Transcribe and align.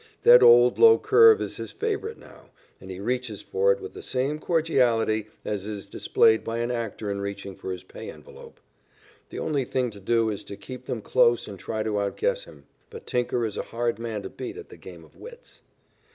That 0.23 0.41
old 0.41 0.79
low 0.79 0.97
curve 0.97 1.39
is 1.43 1.57
his 1.57 1.71
favorite 1.71 2.17
now, 2.17 2.49
and 2.79 2.89
he 2.89 2.99
reaches 2.99 3.43
for 3.43 3.71
it 3.71 3.79
with 3.79 3.93
the 3.93 4.01
same 4.01 4.39
cordiality 4.39 5.27
as 5.45 5.67
is 5.67 5.85
displayed 5.85 6.43
by 6.43 6.57
an 6.57 6.71
actor 6.71 7.11
in 7.11 7.21
reaching 7.21 7.55
for 7.55 7.71
his 7.71 7.83
pay 7.83 8.09
envelope. 8.09 8.59
The 9.29 9.37
only 9.37 9.63
thing 9.63 9.91
to 9.91 9.99
do 9.99 10.31
is 10.31 10.43
to 10.45 10.57
keep 10.57 10.85
them 10.85 11.03
close 11.03 11.47
and 11.47 11.59
try 11.59 11.83
to 11.83 11.99
outguess 11.99 12.45
him, 12.45 12.65
but 12.89 13.05
Tinker 13.05 13.45
is 13.45 13.57
a 13.57 13.61
hard 13.61 13.99
man 13.99 14.23
to 14.23 14.29
beat 14.31 14.57
at 14.57 14.69
the 14.69 14.75
game 14.77 15.03
of 15.03 15.17
wits. 15.17 15.61